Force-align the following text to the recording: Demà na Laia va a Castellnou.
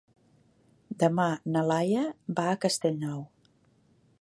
Demà 1.03 1.27
na 1.55 1.63
Laia 1.73 2.07
va 2.41 2.47
a 2.55 2.59
Castellnou. 2.65 3.21